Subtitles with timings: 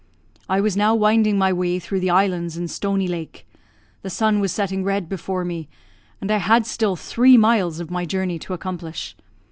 [0.49, 3.45] I was now winding my way through the islands in Stony Lake;
[4.01, 5.69] the sun was setting red before me,
[6.19, 9.15] and I had still three miles of my journey to accomplish.